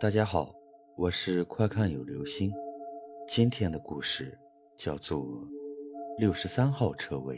[0.00, 0.54] 大家好，
[0.96, 2.50] 我是快看有流星。
[3.28, 4.40] 今天的故事
[4.74, 5.18] 叫做
[6.16, 7.36] 《六十三号车位》。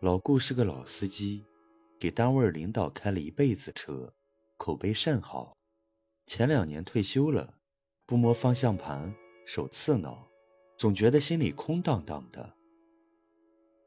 [0.00, 1.46] 老顾是个老司机，
[2.00, 4.12] 给单位领导开了一辈子车，
[4.56, 5.56] 口碑甚好。
[6.26, 7.54] 前两年退休了，
[8.06, 9.14] 不摸方向盘，
[9.46, 10.28] 手刺挠，
[10.76, 12.56] 总觉得心里空荡荡的。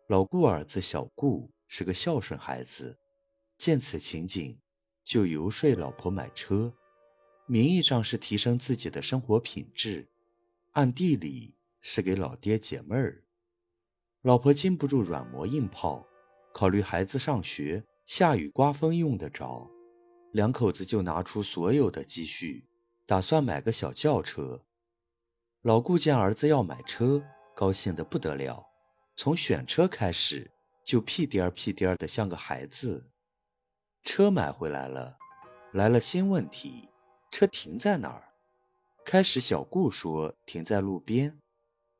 [0.08, 2.98] 老顾儿子小顾是个孝顺孩子，
[3.58, 4.58] 见此情景。
[5.10, 6.72] 就游说老婆买车，
[7.48, 10.08] 名义上是提升自己的生活品质，
[10.74, 13.24] 暗地里是给老爹解闷儿。
[14.22, 16.06] 老婆经不住软磨硬泡，
[16.54, 19.68] 考虑孩子上学、下雨刮风用得着，
[20.32, 22.68] 两口子就拿出所有的积蓄，
[23.08, 24.62] 打算买个小轿车。
[25.64, 27.24] 老顾见儿子要买车，
[27.56, 28.64] 高兴得不得了，
[29.16, 30.52] 从选车开始
[30.86, 33.10] 就屁颠儿屁颠儿的像个孩子。
[34.12, 35.20] 车买回来了，
[35.72, 36.90] 来了新问题，
[37.30, 38.24] 车停在哪儿？
[39.06, 41.38] 开始小顾说停在路边，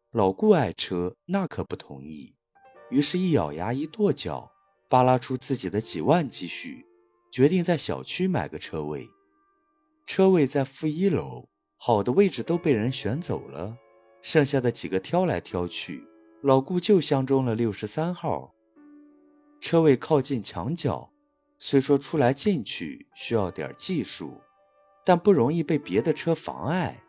[0.10, 2.34] 老顾爱车，那可不同意。
[2.90, 4.52] 于是，一咬牙，一跺脚，
[4.90, 6.88] 扒拉出自己的几万积蓄，
[7.32, 9.08] 决定在小区买个车位。
[10.08, 13.78] 车位在负一楼，好的位置都被人选走了，
[14.24, 16.08] 剩下的几个挑来挑去，
[16.42, 18.56] 老顾就相中了六十三号。
[19.62, 21.12] 车位靠近墙角。
[21.62, 24.42] 虽说出来进去需要点技术，
[25.06, 27.04] 但不容易被别的车妨碍。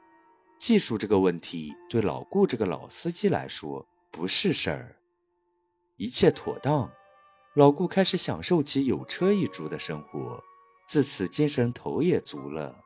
[0.59, 4.97] 技术这个问题对老顾这个老司机来说不是事儿。
[5.97, 6.91] 一切妥当，
[7.55, 10.43] 老顾开始享受起有车一族的生活，
[10.89, 12.77] 自此精神头也足了。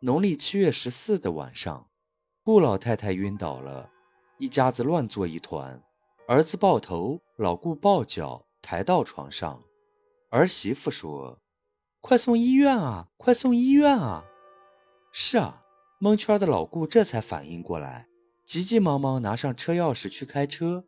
[0.00, 1.88] 农历七月十四的晚上，
[2.42, 3.90] 顾老太太晕倒了，
[4.38, 5.80] 一家子乱作一团，
[6.26, 8.46] 儿子抱头，老顾抱脚。
[8.62, 9.62] 抬到床上，
[10.30, 11.40] 儿媳妇说
[12.00, 13.08] ：“快送医院啊！
[13.18, 14.24] 快送医院啊！”
[15.12, 15.62] 是啊，
[15.98, 18.06] 蒙圈的老顾这才反应过来，
[18.46, 20.84] 急急忙忙拿上车钥匙去开车，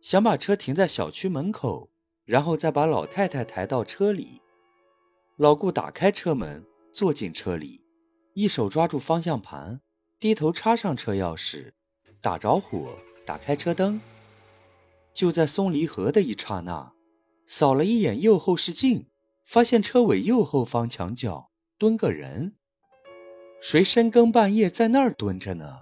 [0.00, 1.90] 想把车停在小区门口，
[2.24, 4.40] 然后再把老太太抬到车里。
[5.36, 7.84] 老顾打开车门，坐进车里，
[8.34, 9.80] 一手抓住方向盘，
[10.18, 11.72] 低头插上车钥匙，
[12.20, 14.00] 打着火，打开车灯。
[15.14, 16.92] 就在松离合的一刹那。
[17.50, 19.08] 扫了一眼右后视镜，
[19.42, 22.54] 发现车尾右后方墙角蹲个人。
[23.58, 25.78] 谁深更半夜在那儿蹲着呢？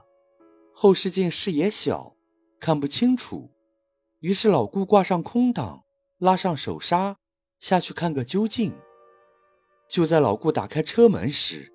[0.72, 2.14] 后视镜视野小，
[2.60, 3.50] 看不清楚。
[4.20, 5.84] 于是老顾挂上空挡，
[6.18, 7.18] 拉上手刹，
[7.58, 8.72] 下去看个究竟。
[9.88, 11.72] 就在老顾打开车门时，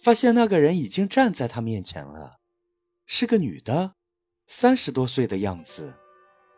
[0.00, 2.36] 发现那个人已经站在他面前了，
[3.06, 3.94] 是个女的，
[4.46, 5.96] 三十多岁的样子，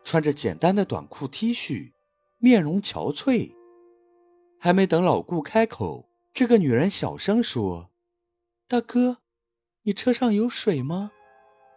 [0.03, 1.94] 穿着简单的短裤 T 恤。
[2.37, 3.53] 面容憔悴，
[4.59, 7.89] 还没等老顾开口，这个女人小声说
[8.67, 9.17] ：“大哥，
[9.83, 11.11] 你车上有水吗？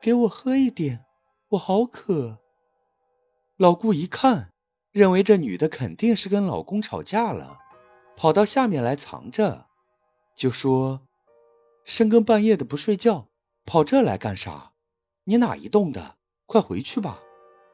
[0.00, 1.04] 给我喝一点，
[1.50, 2.38] 我好渴。”
[3.56, 4.52] 老顾一看，
[4.92, 7.58] 认为这女的肯定是跟老公吵架了，
[8.16, 9.66] 跑到下面来藏着，
[10.36, 11.02] 就说
[11.84, 13.28] ：“深更半夜的不睡觉，
[13.64, 14.72] 跑这来干啥？
[15.24, 16.16] 你哪一栋的？
[16.46, 17.20] 快回去吧，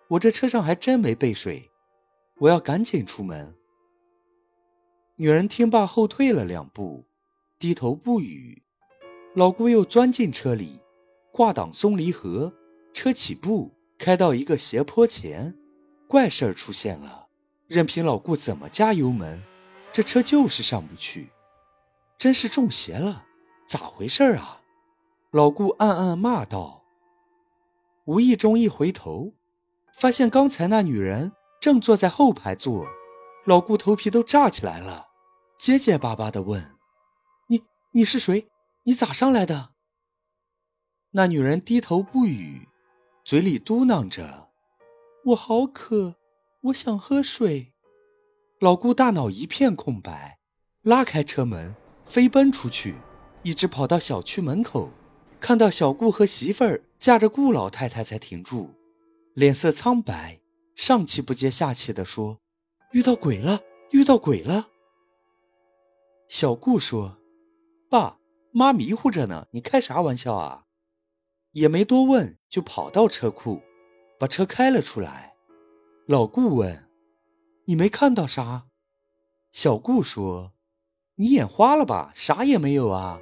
[0.08, 1.70] 我这车上还真没备水。”
[2.38, 3.54] 我要赶紧出门。
[5.16, 7.04] 女人听罢后退了两步，
[7.58, 8.62] 低头不语。
[9.34, 10.80] 老顾又钻进车里，
[11.32, 12.52] 挂挡松离合，
[12.92, 15.56] 车起步，开到一个斜坡前，
[16.08, 17.28] 怪事儿出现了。
[17.68, 19.42] 任凭老顾怎么加油门，
[19.92, 21.30] 这车就是上不去，
[22.18, 23.24] 真是中邪了！
[23.66, 24.60] 咋回事啊？
[25.30, 26.84] 老顾暗暗骂道。
[28.04, 29.32] 无意中一回头，
[29.92, 31.32] 发现刚才那女人。
[31.64, 32.86] 正坐在后排座，
[33.46, 35.06] 老顾头皮都炸起来了，
[35.58, 36.76] 结结巴巴地问
[37.48, 38.50] ：“你你是谁？
[38.82, 39.70] 你咋上来的？”
[41.12, 42.68] 那女人低头不语，
[43.24, 44.50] 嘴里嘟囔着
[45.24, 46.16] ：“我好渴，
[46.64, 47.72] 我想喝水。”
[48.60, 50.38] 老顾大脑一片空白，
[50.82, 51.74] 拉开车门，
[52.04, 52.94] 飞奔出去，
[53.42, 54.90] 一直跑到小区门口，
[55.40, 58.68] 看到小顾和媳妇儿架着顾老太太才停住，
[59.32, 60.42] 脸色苍白。
[60.74, 62.40] 上气不接下气地说
[62.92, 64.68] ：“遇到鬼了，遇到鬼了。”
[66.28, 67.16] 小顾说
[67.88, 68.18] ：“爸
[68.50, 70.64] 妈迷糊着呢，你开啥玩笑啊？”
[71.52, 73.62] 也没多问，就跑到车库，
[74.18, 75.34] 把车开了出来。
[76.06, 76.88] 老顾问
[77.66, 78.66] ：“你没看到啥？”
[79.52, 80.52] 小顾说
[81.14, 82.12] ：“你眼花了吧？
[82.16, 83.20] 啥也没有啊。”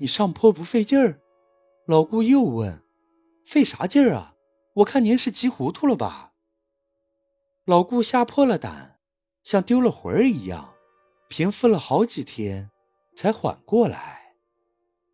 [0.00, 1.20] 你上坡不费劲儿？
[1.86, 2.82] 老顾又问
[3.46, 4.34] ：“费啥劲儿啊？
[4.74, 6.29] 我看您是急糊涂了吧？”
[7.70, 8.98] 老顾吓破了胆，
[9.44, 10.74] 像丢了魂儿一样，
[11.28, 12.68] 平复了好几天，
[13.14, 14.34] 才缓过来。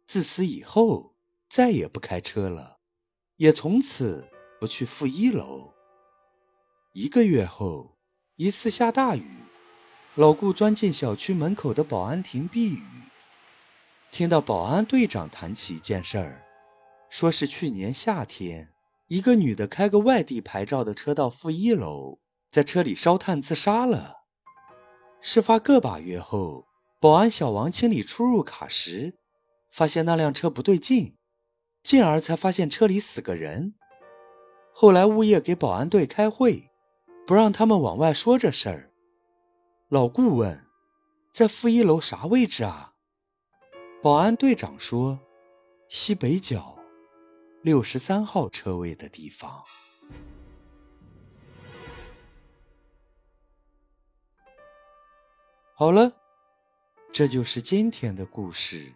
[0.06, 1.14] 自此以后，
[1.50, 2.78] 再也不开车了，
[3.36, 4.26] 也从此
[4.58, 5.74] 不去负一楼。
[6.94, 7.98] 一个月后，
[8.36, 9.28] 一次下大雨，
[10.14, 12.82] 老顾钻进小区门口的保安亭避雨，
[14.10, 16.42] 听到保安队长谈起一件事儿，
[17.10, 18.72] 说是去年夏天，
[19.08, 22.18] 一个女的开个外地牌照的车到负一楼，
[22.56, 24.14] 在车里烧炭自杀了。
[25.20, 26.66] 事发个把月后，
[26.98, 29.18] 保安小王清理出入卡时，
[29.70, 31.18] 发现那辆车不对劲，
[31.82, 33.74] 进而才发现车里死个人。
[34.72, 36.70] 后来物业给保安队开会，
[37.26, 38.90] 不让他们往外说这事儿。
[39.90, 40.64] 老顾问，
[41.34, 42.94] 在负一楼啥位置啊？
[44.02, 45.18] 保安队长说，
[45.90, 46.78] 西北角，
[47.60, 49.62] 六十三号车位的地方。
[55.78, 56.16] 好了，
[57.12, 58.94] 这就是今天的故事。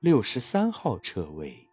[0.00, 1.65] 六十三号车位。